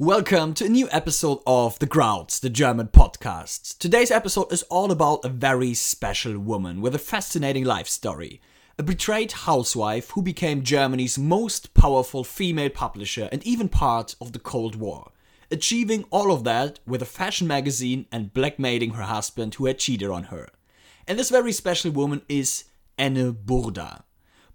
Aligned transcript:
Welcome 0.00 0.54
to 0.54 0.66
a 0.66 0.68
new 0.68 0.88
episode 0.92 1.40
of 1.44 1.76
The 1.80 1.88
Krauts, 1.88 2.38
the 2.38 2.48
German 2.48 2.86
podcast. 2.86 3.78
Today's 3.78 4.12
episode 4.12 4.52
is 4.52 4.62
all 4.70 4.92
about 4.92 5.24
a 5.24 5.28
very 5.28 5.74
special 5.74 6.38
woman 6.38 6.80
with 6.80 6.94
a 6.94 7.00
fascinating 7.00 7.64
life 7.64 7.88
story. 7.88 8.40
A 8.78 8.84
betrayed 8.84 9.32
housewife 9.32 10.10
who 10.10 10.22
became 10.22 10.62
Germany's 10.62 11.18
most 11.18 11.74
powerful 11.74 12.22
female 12.22 12.70
publisher 12.70 13.28
and 13.32 13.44
even 13.44 13.68
part 13.68 14.14
of 14.20 14.30
the 14.30 14.38
Cold 14.38 14.76
War. 14.76 15.10
Achieving 15.50 16.04
all 16.10 16.30
of 16.30 16.44
that 16.44 16.78
with 16.86 17.02
a 17.02 17.04
fashion 17.04 17.48
magazine 17.48 18.06
and 18.12 18.32
blackmailing 18.32 18.90
her 18.90 19.02
husband 19.02 19.56
who 19.56 19.66
had 19.66 19.80
cheated 19.80 20.10
on 20.10 20.24
her. 20.24 20.48
And 21.08 21.18
this 21.18 21.30
very 21.30 21.50
special 21.50 21.90
woman 21.90 22.22
is 22.28 22.66
Aenne 23.00 23.32
Burda. 23.32 24.04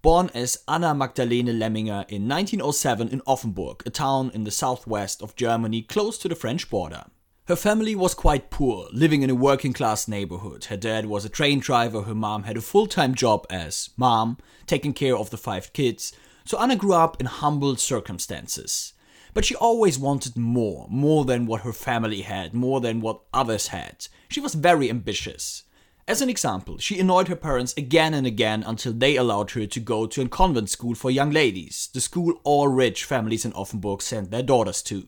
Born 0.03 0.29
as 0.33 0.57
Anna 0.67 0.93
Magdalene 0.93 1.47
Lemminger 1.47 2.03
in 2.09 2.27
1907 2.27 3.07
in 3.07 3.21
Offenburg, 3.21 3.83
a 3.85 3.89
town 3.89 4.31
in 4.33 4.43
the 4.43 4.51
southwest 4.51 5.21
of 5.21 5.37
Germany 5.37 5.81
close 5.81 6.17
to 6.17 6.27
the 6.27 6.35
French 6.35 6.69
border. 6.69 7.05
Her 7.47 7.55
family 7.55 7.95
was 7.95 8.13
quite 8.13 8.49
poor, 8.49 8.89
living 8.91 9.21
in 9.21 9.29
a 9.29 9.35
working 9.35 9.71
class 9.71 10.05
neighborhood. 10.09 10.65
Her 10.65 10.75
dad 10.75 11.05
was 11.05 11.23
a 11.23 11.29
train 11.29 11.61
driver, 11.61 12.01
her 12.01 12.13
mom 12.13 12.43
had 12.43 12.57
a 12.57 12.61
full 12.61 12.85
time 12.85 13.15
job 13.15 13.47
as 13.49 13.91
mom, 13.95 14.39
taking 14.67 14.91
care 14.91 15.15
of 15.15 15.29
the 15.29 15.37
five 15.37 15.71
kids, 15.71 16.11
so 16.43 16.59
Anna 16.59 16.75
grew 16.75 16.91
up 16.95 17.21
in 17.21 17.25
humble 17.25 17.77
circumstances. 17.77 18.91
But 19.33 19.45
she 19.45 19.55
always 19.55 19.97
wanted 19.97 20.35
more, 20.35 20.85
more 20.89 21.23
than 21.23 21.45
what 21.45 21.61
her 21.61 21.71
family 21.71 22.23
had, 22.23 22.53
more 22.53 22.81
than 22.81 22.99
what 22.99 23.21
others 23.33 23.67
had. 23.67 24.07
She 24.27 24.41
was 24.41 24.53
very 24.53 24.89
ambitious. 24.89 25.63
As 26.05 26.21
an 26.21 26.29
example, 26.29 26.77
she 26.79 26.99
annoyed 26.99 27.29
her 27.29 27.35
parents 27.35 27.73
again 27.77 28.13
and 28.13 28.27
again 28.27 28.61
until 28.67 28.91
they 28.91 29.15
allowed 29.15 29.51
her 29.51 29.65
to 29.65 29.79
go 29.79 30.05
to 30.05 30.21
a 30.21 30.27
convent 30.27 30.69
school 30.69 30.95
for 30.95 31.09
young 31.09 31.31
ladies, 31.31 31.89
the 31.93 32.01
school 32.01 32.41
all 32.43 32.67
rich 32.67 33.05
families 33.05 33.45
in 33.45 33.53
Offenburg 33.53 34.01
sent 34.01 34.29
their 34.29 34.43
daughters 34.43 34.81
to. 34.83 35.07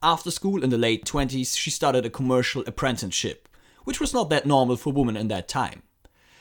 After 0.00 0.30
school 0.30 0.62
in 0.62 0.70
the 0.70 0.78
late 0.78 1.04
20s, 1.04 1.56
she 1.58 1.70
started 1.70 2.06
a 2.06 2.10
commercial 2.10 2.62
apprenticeship, 2.64 3.48
which 3.82 3.98
was 3.98 4.14
not 4.14 4.30
that 4.30 4.46
normal 4.46 4.76
for 4.76 4.92
women 4.92 5.16
in 5.16 5.26
that 5.28 5.48
time. 5.48 5.82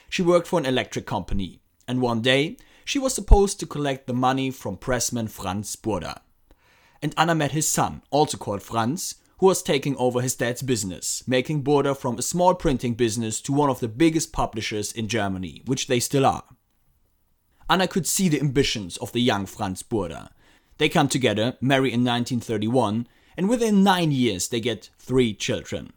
She 0.08 0.22
worked 0.22 0.46
for 0.46 0.60
an 0.60 0.68
electric 0.68 1.08
company, 1.08 1.60
and 1.88 2.00
one 2.00 2.22
day 2.22 2.58
she 2.86 3.00
was 3.00 3.16
supposed 3.16 3.60
to 3.60 3.66
collect 3.66 4.06
the 4.06 4.14
money 4.14 4.52
from 4.52 4.78
pressman 4.78 5.30
Franz 5.30 5.76
Burda. 5.76 6.20
And 7.02 7.16
Anna 7.18 7.34
met 7.34 7.54
his 7.54 7.68
son, 7.68 8.04
also 8.12 8.38
called 8.38 8.62
Franz, 8.62 9.16
who 9.44 9.48
was 9.48 9.62
taking 9.62 9.98
over 9.98 10.22
his 10.22 10.38
dad's 10.38 10.62
business, 10.62 11.22
making 11.28 11.62
Burda 11.66 11.98
from 11.98 12.18
a 12.18 12.22
small 12.22 12.56
printing 12.56 12.94
business 12.94 13.42
to 13.42 13.52
one 13.52 13.70
of 13.70 13.82
the 13.82 13.90
biggest 13.90 14.32
publishers 14.32 14.94
in 14.94 15.10
Germany, 15.10 15.62
which 15.66 15.88
they 15.88 16.00
still 16.00 16.26
are. 16.26 16.46
Anna 17.70 17.90
could 17.90 18.08
see 18.08 18.30
the 18.30 18.40
ambitions 18.40 18.96
of 18.96 19.12
the 19.12 19.20
young 19.20 19.46
Franz 19.46 19.84
Burda. 19.84 20.30
They 20.78 20.88
come 20.88 21.10
together, 21.10 21.58
marry 21.60 21.90
in 21.90 22.06
1931, 22.06 23.06
and 23.36 23.50
within 23.50 23.84
nine 23.84 24.14
years 24.14 24.48
they 24.48 24.62
get 24.62 24.92
three 24.98 25.34
children. 25.34 25.92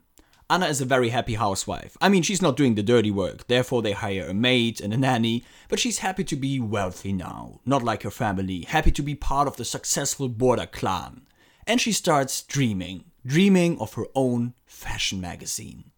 Anna 0.50 0.66
is 0.66 0.80
a 0.80 0.84
very 0.84 1.10
happy 1.10 1.34
housewife. 1.34 1.96
I 2.00 2.08
mean, 2.08 2.24
she's 2.24 2.42
not 2.42 2.56
doing 2.56 2.74
the 2.74 2.82
dirty 2.82 3.12
work, 3.12 3.46
therefore, 3.46 3.80
they 3.80 3.92
hire 3.92 4.26
a 4.26 4.34
maid 4.34 4.80
and 4.80 4.92
a 4.92 4.96
nanny, 4.96 5.44
but 5.68 5.78
she's 5.78 5.98
happy 5.98 6.24
to 6.24 6.34
be 6.34 6.58
wealthy 6.58 7.12
now, 7.12 7.60
not 7.64 7.84
like 7.84 8.02
her 8.02 8.10
family, 8.10 8.62
happy 8.62 8.90
to 8.90 9.02
be 9.02 9.14
part 9.14 9.46
of 9.46 9.56
the 9.56 9.64
successful 9.64 10.28
Burda 10.28 10.68
clan. 10.72 11.28
And 11.64 11.80
she 11.80 11.92
starts 11.92 12.42
dreaming, 12.42 13.04
dreaming 13.26 13.78
of 13.80 13.94
her 13.94 14.06
own 14.14 14.54
fashion 14.66 15.20
magazine. 15.20 15.90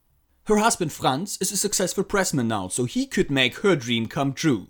Her 0.44 0.56
husband 0.56 0.92
Franz 0.92 1.36
is 1.42 1.52
a 1.52 1.58
successful 1.58 2.02
pressman 2.02 2.48
now, 2.48 2.68
so 2.68 2.86
he 2.86 3.04
could 3.04 3.30
make 3.30 3.58
her 3.58 3.76
dream 3.76 4.06
come 4.06 4.32
true. 4.32 4.68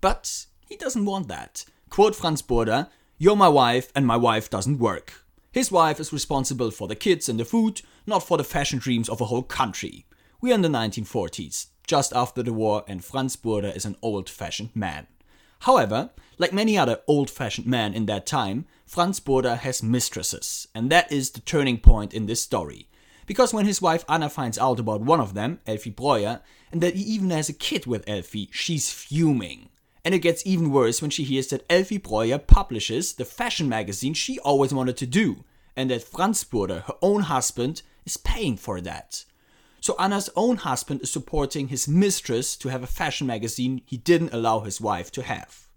But 0.00 0.46
he 0.66 0.76
doesn't 0.76 1.04
want 1.04 1.28
that. 1.28 1.64
Quote 1.88 2.16
Franz 2.16 2.42
Burda, 2.42 2.88
You're 3.16 3.36
my 3.36 3.48
wife, 3.48 3.92
and 3.94 4.06
my 4.06 4.16
wife 4.16 4.50
doesn't 4.50 4.78
work. 4.78 5.24
His 5.52 5.70
wife 5.70 6.00
is 6.00 6.12
responsible 6.12 6.72
for 6.72 6.88
the 6.88 6.96
kids 6.96 7.28
and 7.28 7.38
the 7.38 7.44
food, 7.44 7.82
not 8.06 8.24
for 8.24 8.36
the 8.36 8.44
fashion 8.44 8.80
dreams 8.80 9.08
of 9.08 9.20
a 9.20 9.26
whole 9.26 9.42
country. 9.42 10.06
We 10.40 10.50
are 10.50 10.54
in 10.54 10.62
the 10.62 10.68
1940s, 10.68 11.66
just 11.86 12.12
after 12.12 12.42
the 12.42 12.52
war, 12.52 12.84
and 12.88 13.04
Franz 13.04 13.36
Burda 13.36 13.74
is 13.76 13.84
an 13.84 13.96
old 14.02 14.28
fashioned 14.28 14.74
man. 14.74 15.06
However, 15.60 16.10
like 16.38 16.52
many 16.52 16.78
other 16.78 17.00
old 17.06 17.28
fashioned 17.28 17.66
men 17.66 17.92
in 17.92 18.06
that 18.06 18.26
time, 18.26 18.64
Franz 18.86 19.20
Burda 19.20 19.58
has 19.58 19.82
mistresses, 19.82 20.66
and 20.74 20.90
that 20.90 21.12
is 21.12 21.30
the 21.30 21.40
turning 21.40 21.78
point 21.78 22.14
in 22.14 22.26
this 22.26 22.42
story. 22.42 22.88
Because 23.26 23.52
when 23.52 23.66
his 23.66 23.82
wife 23.82 24.04
Anna 24.08 24.28
finds 24.28 24.58
out 24.58 24.80
about 24.80 25.02
one 25.02 25.20
of 25.20 25.34
them, 25.34 25.60
Elfie 25.66 25.90
Breuer, 25.90 26.40
and 26.72 26.80
that 26.80 26.96
he 26.96 27.02
even 27.02 27.30
has 27.30 27.48
a 27.48 27.52
kid 27.52 27.86
with 27.86 28.08
Elfie, 28.08 28.48
she's 28.50 28.90
fuming. 28.90 29.68
And 30.02 30.14
it 30.14 30.20
gets 30.20 30.46
even 30.46 30.72
worse 30.72 31.02
when 31.02 31.10
she 31.10 31.24
hears 31.24 31.48
that 31.48 31.66
Elfie 31.68 31.98
Breuer 31.98 32.38
publishes 32.38 33.12
the 33.12 33.26
fashion 33.26 33.68
magazine 33.68 34.14
she 34.14 34.38
always 34.38 34.72
wanted 34.72 34.96
to 34.96 35.06
do, 35.06 35.44
and 35.76 35.90
that 35.90 36.02
Franz 36.02 36.42
Burda, 36.42 36.84
her 36.84 36.96
own 37.02 37.22
husband, 37.22 37.82
is 38.06 38.16
paying 38.16 38.56
for 38.56 38.80
that. 38.80 39.24
So 39.80 39.96
Anna's 39.98 40.28
own 40.36 40.58
husband 40.58 41.00
is 41.00 41.10
supporting 41.10 41.68
his 41.68 41.88
mistress 41.88 42.54
to 42.56 42.68
have 42.68 42.82
a 42.82 42.86
fashion 42.86 43.26
magazine 43.26 43.80
he 43.86 43.96
didn't 43.96 44.34
allow 44.34 44.60
his 44.60 44.80
wife 44.80 45.10
to 45.12 45.22
have. 45.22 45.68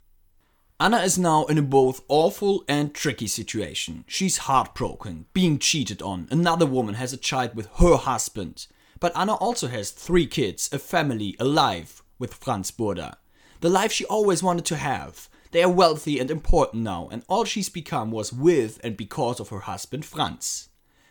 Anna 0.80 0.98
is 0.98 1.18
now 1.18 1.46
in 1.46 1.58
a 1.58 1.62
both 1.62 2.02
awful 2.10 2.66
and 2.68 2.94
tricky 2.94 3.28
situation. 3.28 4.04
She's 4.06 4.40
heartbroken, 4.40 5.28
being 5.32 5.58
cheated 5.58 6.02
on. 6.02 6.28
Another 6.30 6.66
woman 6.66 6.96
has 6.96 7.14
a 7.14 7.18
child 7.18 7.56
with 7.56 7.68
her 7.78 7.96
husband. 7.96 8.68
But 9.00 9.16
Anna 9.16 9.36
also 9.36 9.68
has 9.68 9.92
three 9.92 10.26
kids, 10.26 10.70
a 10.74 10.80
family, 10.80 11.38
a 11.40 11.46
life 11.46 12.04
with 12.20 12.34
Franz 12.34 12.72
Burda. 12.72 13.16
The 13.62 13.70
life 13.70 13.94
she 13.94 14.04
always 14.06 14.44
wanted 14.44 14.66
to 14.66 14.76
have. 14.76 15.30
They 15.52 15.64
are 15.64 15.70
wealthy 15.70 16.20
and 16.20 16.30
important 16.30 16.84
now, 16.84 17.08
and 17.12 17.24
all 17.30 17.46
she's 17.46 17.70
become 17.70 18.12
was 18.12 18.34
with 18.34 18.82
and 18.84 18.98
because 18.98 19.40
of 19.40 19.50
her 19.50 19.60
husband 19.60 20.04
Franz. 20.04 20.68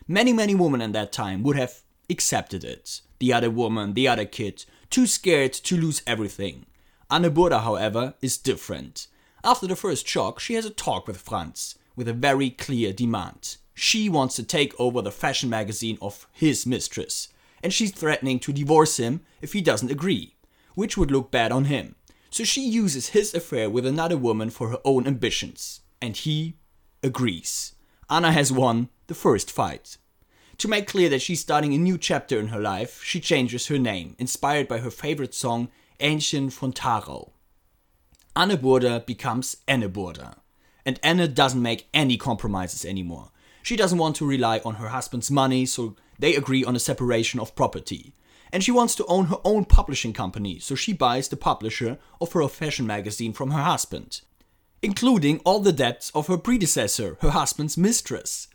Many, 0.07 0.33
many 0.33 0.53
women 0.53 0.81
in 0.81 0.91
that 0.91 1.11
time 1.11 1.41
would 1.41 1.55
have 1.55 1.81
accepted 2.13 2.63
it. 2.63 3.01
The 3.19 3.33
other 3.33 3.51
woman, 3.51 3.93
the 3.93 4.07
other 4.07 4.25
kid, 4.25 4.63
too 4.89 5.07
scared 5.07 5.51
to 5.53 5.75
lose 5.75 6.01
everything. 6.07 6.65
Anna 7.11 7.29
Burda, 7.29 7.61
however, 7.61 8.13
is 8.21 8.37
different. 8.37 9.07
After 9.43 9.67
the 9.67 9.75
first 9.75 10.07
shock, 10.07 10.39
she 10.39 10.53
has 10.53 10.65
a 10.65 10.69
talk 10.69 11.07
with 11.07 11.17
Franz 11.17 11.77
with 11.95 12.07
a 12.07 12.13
very 12.13 12.49
clear 12.49 12.93
demand. 12.93 13.57
She 13.73 14.09
wants 14.09 14.35
to 14.35 14.43
take 14.43 14.79
over 14.79 15.01
the 15.01 15.11
fashion 15.11 15.49
magazine 15.49 15.97
of 16.01 16.27
his 16.31 16.65
mistress, 16.65 17.29
and 17.61 17.73
she's 17.73 17.91
threatening 17.91 18.39
to 18.39 18.53
divorce 18.53 18.97
him 18.97 19.21
if 19.41 19.53
he 19.53 19.61
doesn't 19.61 19.91
agree, 19.91 20.35
which 20.75 20.97
would 20.97 21.11
look 21.11 21.31
bad 21.31 21.51
on 21.51 21.65
him. 21.65 21.95
So 22.29 22.43
she 22.43 22.61
uses 22.61 23.09
his 23.09 23.33
affair 23.33 23.69
with 23.69 23.85
another 23.85 24.17
woman 24.17 24.49
for 24.49 24.69
her 24.69 24.79
own 24.83 25.05
ambitions, 25.05 25.81
and 26.01 26.15
he 26.15 26.55
agrees. 27.03 27.73
Anna 28.09 28.31
has 28.31 28.51
won 28.51 28.89
the 29.07 29.13
first 29.13 29.51
fight. 29.51 29.97
To 30.57 30.67
make 30.67 30.87
clear 30.87 31.09
that 31.09 31.21
she's 31.21 31.41
starting 31.41 31.73
a 31.73 31.77
new 31.77 31.97
chapter 31.97 32.39
in 32.39 32.47
her 32.47 32.59
life, 32.59 33.03
she 33.03 33.19
changes 33.19 33.67
her 33.67 33.79
name, 33.79 34.15
inspired 34.19 34.67
by 34.67 34.79
her 34.79 34.91
favorite 34.91 35.33
song, 35.33 35.69
Ännchen 35.99 36.51
von 36.51 36.73
Tharau. 36.73 37.31
Anne 38.35 38.57
Burda 38.57 39.05
becomes 39.05 39.57
Aenne 39.67 39.91
Burda. 39.91 40.37
And 40.85 41.01
Aenne 41.01 41.33
doesn't 41.33 41.61
make 41.61 41.87
any 41.93 42.17
compromises 42.17 42.83
anymore. 42.83 43.31
She 43.61 43.75
doesn't 43.75 43.97
want 43.97 44.15
to 44.17 44.25
rely 44.25 44.59
on 44.65 44.75
her 44.75 44.89
husband's 44.89 45.31
money, 45.31 45.65
so 45.65 45.95
they 46.19 46.35
agree 46.35 46.65
on 46.65 46.75
a 46.75 46.79
separation 46.79 47.39
of 47.39 47.55
property. 47.55 48.13
And 48.51 48.63
she 48.63 48.71
wants 48.71 48.95
to 48.95 49.05
own 49.05 49.27
her 49.27 49.37
own 49.43 49.65
publishing 49.65 50.13
company, 50.13 50.59
so 50.59 50.75
she 50.75 50.93
buys 50.93 51.29
the 51.29 51.37
publisher 51.37 51.97
of 52.19 52.33
her 52.33 52.47
fashion 52.47 52.85
magazine 52.85 53.33
from 53.33 53.51
her 53.51 53.63
husband, 53.63 54.21
including 54.81 55.39
all 55.39 55.59
the 55.59 55.71
debts 55.71 56.11
of 56.13 56.27
her 56.27 56.37
predecessor, 56.37 57.17
her 57.21 57.31
husband's 57.31 57.77
mistress. 57.77 58.47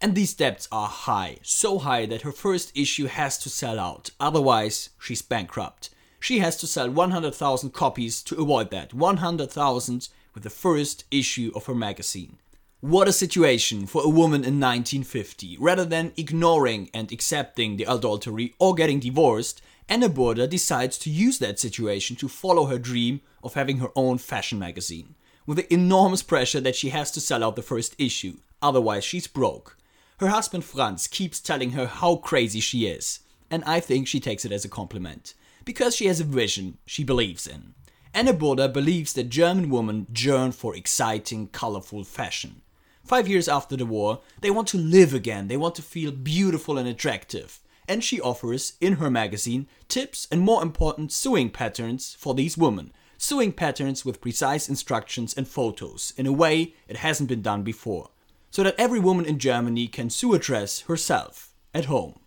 And 0.00 0.14
these 0.14 0.34
debts 0.34 0.68
are 0.70 0.88
high, 0.88 1.38
so 1.42 1.78
high 1.78 2.06
that 2.06 2.22
her 2.22 2.32
first 2.32 2.76
issue 2.76 3.06
has 3.06 3.36
to 3.38 3.50
sell 3.50 3.80
out, 3.80 4.10
otherwise, 4.20 4.90
she's 4.98 5.22
bankrupt 5.22 5.90
she 6.20 6.40
has 6.40 6.56
to 6.56 6.66
sell 6.66 6.90
100,000 6.90 7.72
copies 7.72 8.22
to 8.22 8.40
avoid 8.40 8.70
that. 8.70 8.92
100,000 8.92 10.08
with 10.34 10.42
the 10.42 10.50
first 10.50 11.04
issue 11.10 11.52
of 11.54 11.66
her 11.66 11.74
magazine. 11.74 12.38
What 12.80 13.08
a 13.08 13.12
situation 13.12 13.86
for 13.86 14.04
a 14.04 14.08
woman 14.08 14.44
in 14.44 14.60
1950. 14.60 15.56
Rather 15.58 15.84
than 15.84 16.12
ignoring 16.16 16.90
and 16.94 17.10
accepting 17.10 17.76
the 17.76 17.84
adultery 17.84 18.54
or 18.58 18.74
getting 18.74 19.00
divorced, 19.00 19.60
Anna 19.88 20.08
Burda 20.08 20.48
decides 20.48 20.98
to 20.98 21.10
use 21.10 21.38
that 21.38 21.58
situation 21.58 22.14
to 22.16 22.28
follow 22.28 22.66
her 22.66 22.78
dream 22.78 23.20
of 23.42 23.54
having 23.54 23.78
her 23.78 23.90
own 23.96 24.18
fashion 24.18 24.58
magazine. 24.58 25.14
With 25.46 25.56
the 25.56 25.72
enormous 25.72 26.22
pressure 26.22 26.60
that 26.60 26.76
she 26.76 26.90
has 26.90 27.10
to 27.12 27.20
sell 27.20 27.42
out 27.42 27.56
the 27.56 27.62
first 27.62 27.96
issue, 27.98 28.36
otherwise, 28.60 29.02
she's 29.02 29.26
broke. 29.26 29.77
Her 30.18 30.28
husband 30.28 30.64
Franz 30.64 31.06
keeps 31.06 31.38
telling 31.38 31.70
her 31.70 31.86
how 31.86 32.16
crazy 32.16 32.58
she 32.58 32.86
is, 32.86 33.20
and 33.52 33.62
I 33.64 33.78
think 33.78 34.08
she 34.08 34.18
takes 34.18 34.44
it 34.44 34.50
as 34.50 34.64
a 34.64 34.68
compliment 34.68 35.34
because 35.64 35.94
she 35.94 36.06
has 36.06 36.18
a 36.18 36.24
vision 36.24 36.78
she 36.86 37.04
believes 37.04 37.46
in. 37.46 37.74
Anna 38.12 38.32
Burda 38.32 38.72
believes 38.72 39.12
that 39.12 39.28
German 39.28 39.68
women 39.70 40.08
yearn 40.16 40.50
for 40.50 40.74
exciting, 40.74 41.48
colorful 41.48 42.02
fashion. 42.02 42.62
Five 43.04 43.28
years 43.28 43.48
after 43.48 43.76
the 43.76 43.86
war, 43.86 44.20
they 44.40 44.50
want 44.50 44.66
to 44.68 44.78
live 44.78 45.14
again, 45.14 45.46
they 45.46 45.56
want 45.56 45.76
to 45.76 45.82
feel 45.82 46.10
beautiful 46.10 46.78
and 46.78 46.88
attractive. 46.88 47.60
And 47.86 48.02
she 48.02 48.20
offers, 48.20 48.72
in 48.80 48.94
her 48.94 49.10
magazine, 49.10 49.68
tips 49.88 50.26
and 50.32 50.40
more 50.40 50.62
important, 50.62 51.12
sewing 51.12 51.50
patterns 51.50 52.16
for 52.18 52.34
these 52.34 52.58
women. 52.58 52.92
Sewing 53.18 53.52
patterns 53.52 54.04
with 54.04 54.20
precise 54.20 54.68
instructions 54.68 55.32
and 55.34 55.46
photos, 55.46 56.12
in 56.16 56.26
a 56.26 56.32
way 56.32 56.74
it 56.88 56.96
hasn't 56.96 57.28
been 57.28 57.42
done 57.42 57.62
before. 57.62 58.10
So 58.50 58.62
that 58.62 58.74
every 58.78 58.98
woman 58.98 59.24
in 59.24 59.38
Germany 59.38 59.86
can 59.88 60.10
sew 60.10 60.34
a 60.34 60.38
dress 60.38 60.80
herself 60.80 61.54
at 61.74 61.84
home. 61.86 62.18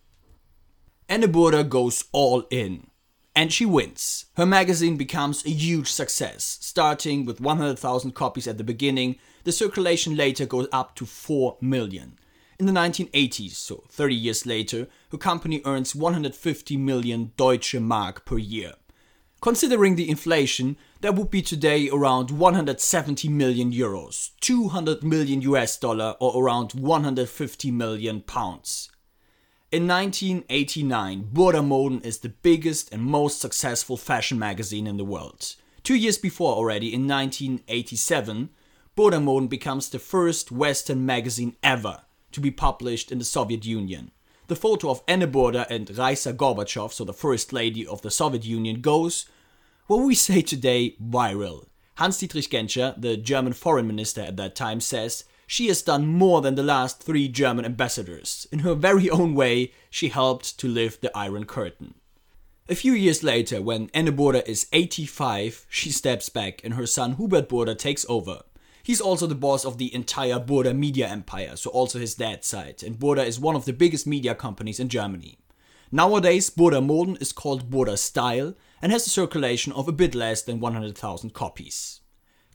Aenne 1.10 1.32
Burda 1.32 1.68
goes 1.68 2.06
all 2.12 2.48
in. 2.50 2.88
And 3.36 3.52
she 3.52 3.66
wins. 3.66 4.26
Her 4.36 4.46
magazine 4.46 4.98
becomes 4.98 5.46
a 5.46 5.50
huge 5.50 5.90
success, 5.90 6.58
starting 6.62 7.26
with 7.26 7.40
100,000 7.40 8.12
copies 8.12 8.48
at 8.48 8.58
the 8.58 8.64
beginning. 8.64 9.18
The 9.46 9.54
circulation 9.54 10.16
later 10.16 10.46
goes 10.46 10.68
up 10.72 10.96
to 10.96 11.06
4 11.06 11.58
million. 11.62 12.18
In 12.60 12.66
the 12.66 12.74
1980s, 12.74 13.54
so 13.54 13.86
30 13.90 14.16
years 14.16 14.46
later, 14.46 14.88
her 15.12 15.18
company 15.18 15.62
earns 15.66 15.96
150 15.96 16.78
million 16.78 17.32
Deutsche 17.36 17.76
Mark 17.76 18.24
per 18.26 18.38
year. 18.38 18.74
Considering 19.42 19.96
the 19.96 20.08
inflation, 20.08 20.78
that 21.00 21.16
would 21.16 21.32
be 21.32 21.42
today 21.42 21.90
around 21.90 22.30
170 22.30 23.28
million 23.28 23.72
euros, 23.72 24.30
200 24.40 25.04
million 25.04 25.42
US 25.42 25.80
dollar, 25.80 26.16
or 26.20 26.44
around 26.44 26.74
150 26.76 27.72
million 27.72 28.22
pounds. 28.22 28.92
In 29.72 29.88
1989, 29.88 31.30
Burda 31.34 31.66
Moden 31.66 32.02
is 32.02 32.20
the 32.20 32.30
biggest 32.30 32.94
and 32.94 33.02
most 33.02 33.42
successful 33.42 33.98
fashion 33.98 34.38
magazine 34.38 34.86
in 34.86 34.98
the 34.98 35.06
world. 35.06 35.56
Two 35.82 35.96
years 35.96 36.20
before, 36.20 36.54
already 36.54 36.94
in 36.94 37.08
1987, 37.08 38.50
Burda 38.96 39.20
Moden 39.24 39.48
becomes 39.48 39.90
the 39.90 39.98
first 39.98 40.52
Western 40.52 41.04
magazine 41.04 41.56
ever 41.64 42.02
to 42.32 42.42
be 42.42 42.52
published 42.52 43.12
in 43.12 43.18
the 43.18 43.26
Soviet 43.26 43.66
Union. 43.66 44.12
The 44.52 44.58
photo 44.58 44.90
of 44.90 45.06
Aenne 45.06 45.32
Burda 45.32 45.66
and 45.70 45.98
Raisa 45.98 46.34
Gorbachev, 46.34 46.92
so 46.92 47.06
the 47.06 47.14
first 47.14 47.54
lady 47.54 47.88
of 47.88 48.02
the 48.02 48.12
Soviet 48.12 48.44
Union, 48.44 48.82
goes, 48.82 49.26
what 49.88 50.04
we 50.04 50.14
say 50.14 50.42
today, 50.42 50.98
viral. 51.02 51.68
Hans 51.96 52.18
Dietrich 52.18 52.50
Genscher, 52.50 52.94
the 53.00 53.16
German 53.16 53.54
foreign 53.54 53.88
minister 53.88 54.20
at 54.20 54.36
that 54.36 54.58
time, 54.58 54.82
says 54.82 55.24
she 55.48 55.70
has 55.70 55.82
done 55.82 56.06
more 56.06 56.42
than 56.42 56.56
the 56.56 56.64
last 56.64 57.02
three 57.02 57.30
German 57.30 57.64
ambassadors. 57.64 58.46
In 58.52 58.60
her 58.60 58.76
very 58.76 59.10
own 59.10 59.36
way, 59.36 59.72
she 59.90 60.10
helped 60.10 60.60
to 60.60 60.68
lift 60.68 61.02
the 61.02 61.18
Iron 61.18 61.46
Curtain. 61.46 61.94
A 62.68 62.76
few 62.76 62.92
years 62.92 63.24
later, 63.24 63.62
when 63.62 63.88
Aenne 63.92 64.14
Burda 64.18 64.46
is 64.46 64.68
85, 64.74 65.66
she 65.70 65.92
steps 65.92 66.28
back 66.28 66.60
and 66.66 66.74
her 66.74 66.86
son 66.86 67.14
Hubert 67.14 67.48
Burda 67.48 67.78
takes 67.78 68.06
over. 68.10 68.42
He's 68.84 69.02
also 69.02 69.28
the 69.28 69.36
boss 69.36 69.66
of 69.66 69.78
the 69.78 69.94
entire 69.94 70.40
Burda 70.40 70.76
media 70.76 71.08
empire, 71.08 71.56
so 71.56 71.70
also 71.70 72.00
his 72.00 72.16
dad's 72.16 72.48
side, 72.48 72.84
and 72.84 73.00
Burda 73.00 73.26
is 73.26 73.40
one 73.40 73.56
of 73.56 73.66
the 73.66 73.74
biggest 73.74 74.08
media 74.08 74.34
companies 74.36 74.80
in 74.80 74.90
Germany. 74.90 75.38
Nowadays, 75.92 76.50
Burda 76.50 76.86
Moden 76.86 77.18
is 77.18 77.34
called 77.34 77.70
Burda 77.70 77.98
Style 77.98 78.56
and 78.82 78.92
has 78.92 79.06
a 79.06 79.10
circulation 79.10 79.74
of 79.74 79.88
a 79.88 79.92
bit 79.92 80.16
less 80.16 80.42
than 80.42 80.60
100,000 80.60 81.34
copies. 81.34 82.00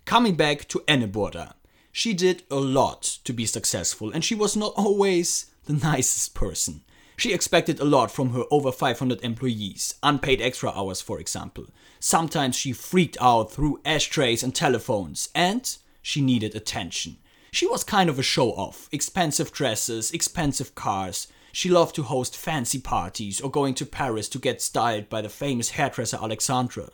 Coming 0.07 0.37
back 0.37 0.67
to 0.69 0.81
Aenne 0.89 1.13
Burda, 1.13 1.55
she 1.93 2.15
did 2.15 2.45
a 2.51 2.57
lot 2.57 3.03
to 3.25 3.33
be 3.33 3.45
successful 3.45 4.11
and 4.11 4.25
she 4.25 4.35
was 4.35 4.57
not 4.57 4.73
always 4.77 5.47
the 5.65 5.75
nicest 5.75 6.35
person. 6.35 6.83
She 7.17 7.33
expected 7.33 7.81
a 7.81 7.85
lot 7.85 8.11
from 8.11 8.31
her 8.31 8.45
over 8.51 8.71
500 8.71 9.23
employees, 9.23 9.95
unpaid 10.03 10.41
extra 10.41 10.71
hours, 10.71 11.01
for 11.01 11.19
example. 11.19 11.67
Sometimes 11.99 12.57
she 12.57 12.73
freaked 12.73 13.17
out 13.21 13.51
through 13.51 13.81
ashtrays 13.85 14.43
and 14.43 14.55
telephones, 14.55 15.31
and 15.35 15.77
she 16.07 16.21
needed 16.21 16.55
attention. 16.55 17.17
She 17.51 17.67
was 17.67 17.83
kind 17.83 18.09
of 18.09 18.17
a 18.17 18.23
show 18.23 18.53
off 18.53 18.89
expensive 18.93 19.51
dresses, 19.51 20.13
expensive 20.13 20.77
cars. 20.77 21.27
She 21.51 21.69
loved 21.69 21.97
to 21.97 22.05
host 22.05 22.37
fancy 22.37 22.79
parties 22.79 23.41
or 23.41 23.51
going 23.51 23.75
to 23.75 23.85
Paris 23.85 24.29
to 24.29 24.39
get 24.39 24.63
styled 24.63 25.09
by 25.09 25.21
the 25.21 25.29
famous 25.29 25.71
hairdresser 25.71 26.19
Alexandre. 26.23 26.91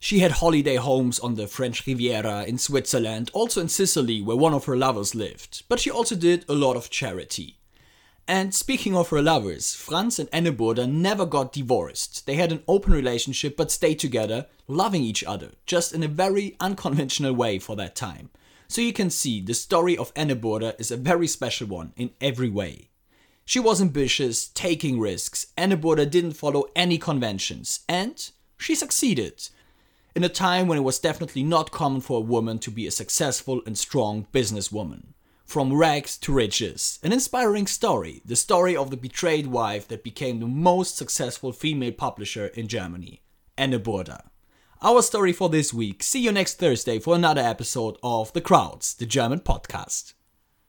She 0.00 0.18
had 0.18 0.32
holiday 0.32 0.74
homes 0.74 1.20
on 1.20 1.36
the 1.36 1.46
French 1.46 1.86
Riviera 1.86 2.42
in 2.42 2.58
Switzerland, 2.58 3.30
also 3.32 3.60
in 3.60 3.68
Sicily, 3.68 4.20
where 4.20 4.36
one 4.36 4.54
of 4.54 4.64
her 4.64 4.76
lovers 4.76 5.14
lived, 5.14 5.62
but 5.68 5.78
she 5.78 5.90
also 5.92 6.16
did 6.16 6.44
a 6.48 6.52
lot 6.52 6.74
of 6.74 6.90
charity. 6.90 7.60
And 8.28 8.52
speaking 8.52 8.96
of 8.96 9.10
her 9.10 9.22
lovers, 9.22 9.74
Franz 9.74 10.18
and 10.18 10.28
Aenne 10.32 10.56
Burda 10.56 10.90
never 10.90 11.24
got 11.24 11.52
divorced. 11.52 12.26
They 12.26 12.34
had 12.34 12.50
an 12.50 12.64
open 12.66 12.92
relationship 12.92 13.56
but 13.56 13.70
stayed 13.70 14.00
together, 14.00 14.46
loving 14.66 15.02
each 15.02 15.22
other, 15.22 15.52
just 15.64 15.92
in 15.92 16.02
a 16.02 16.08
very 16.08 16.56
unconventional 16.58 17.34
way 17.34 17.60
for 17.60 17.76
that 17.76 17.94
time. 17.94 18.30
So 18.66 18.80
you 18.80 18.92
can 18.92 19.10
see 19.10 19.40
the 19.40 19.54
story 19.54 19.96
of 19.96 20.12
Aenne 20.14 20.40
Burda 20.40 20.78
is 20.80 20.90
a 20.90 20.96
very 20.96 21.28
special 21.28 21.68
one 21.68 21.92
in 21.96 22.10
every 22.20 22.50
way. 22.50 22.88
She 23.44 23.60
was 23.60 23.80
ambitious, 23.80 24.48
taking 24.48 24.98
risks. 24.98 25.46
Aenne 25.56 25.80
Burda 25.80 26.10
didn't 26.10 26.32
follow 26.32 26.64
any 26.74 26.98
conventions, 26.98 27.80
and 27.88 28.28
she 28.58 28.74
succeeded. 28.74 29.48
In 30.16 30.24
a 30.24 30.28
time 30.28 30.66
when 30.66 30.78
it 30.78 30.84
was 30.84 30.98
definitely 30.98 31.44
not 31.44 31.70
common 31.70 32.00
for 32.00 32.18
a 32.18 32.28
woman 32.32 32.58
to 32.60 32.72
be 32.72 32.88
a 32.88 32.90
successful 32.90 33.62
and 33.66 33.78
strong 33.78 34.26
businesswoman. 34.32 35.12
From 35.46 35.72
rags 35.72 36.18
to 36.18 36.32
riches. 36.32 36.98
An 37.04 37.12
inspiring 37.12 37.68
story, 37.68 38.20
the 38.24 38.34
story 38.34 38.76
of 38.76 38.90
the 38.90 38.96
betrayed 38.96 39.46
wife 39.46 39.86
that 39.86 40.02
became 40.02 40.40
the 40.40 40.46
most 40.46 40.96
successful 40.96 41.52
female 41.52 41.92
publisher 41.92 42.48
in 42.48 42.66
Germany, 42.66 43.22
Aenne 43.56 43.78
Burda. 43.78 44.22
Our 44.82 45.02
story 45.02 45.32
for 45.32 45.48
this 45.48 45.72
week. 45.72 46.02
See 46.02 46.20
you 46.20 46.32
next 46.32 46.58
Thursday 46.58 46.98
for 46.98 47.14
another 47.14 47.40
episode 47.40 47.96
of 48.02 48.32
The 48.32 48.40
Krauts, 48.40 48.94
the 48.94 49.06
German 49.06 49.38
podcast. 49.38 50.14